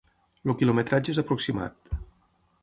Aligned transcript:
El 0.51 0.55
quilometratge 0.61 1.13
és 1.15 1.21
aproximat. 1.25 1.95